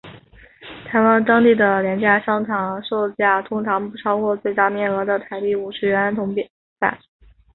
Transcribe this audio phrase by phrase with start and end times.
[0.87, 6.33] 台湾当地的廉价商店售价通常不超过最大面额的台币五十元铜
[6.79, 6.97] 板。